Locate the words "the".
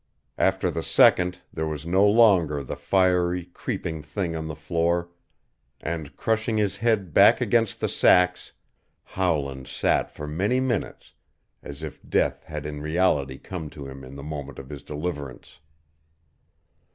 0.71-0.81, 2.63-2.75, 4.47-4.55, 7.79-7.87, 14.15-14.23